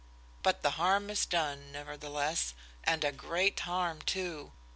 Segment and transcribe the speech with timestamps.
[0.41, 4.51] But the harm is done, nevertheless, and a great harm too.